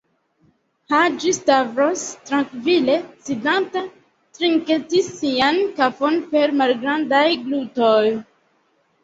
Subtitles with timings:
[0.91, 2.95] Haĝi-Stavros, trankvile
[3.27, 3.83] sidanta,
[4.39, 8.03] trinketis sian kafon per malgrandaj glutoj.